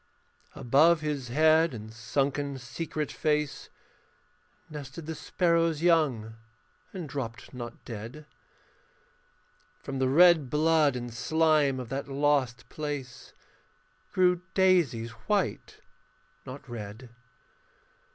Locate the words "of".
11.79-11.89